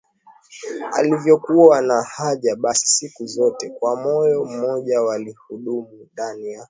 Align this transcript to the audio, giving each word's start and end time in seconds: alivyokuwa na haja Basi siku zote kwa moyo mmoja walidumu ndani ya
alivyokuwa 0.97 1.81
na 1.81 2.01
haja 2.03 2.55
Basi 2.55 2.87
siku 2.87 3.25
zote 3.25 3.69
kwa 3.69 3.95
moyo 3.95 4.45
mmoja 4.45 5.01
walidumu 5.01 6.07
ndani 6.13 6.47
ya 6.47 6.59